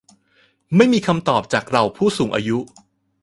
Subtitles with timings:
[0.75, 2.49] ไม่มีคำตอบจากเหล่าผู้สูงวัย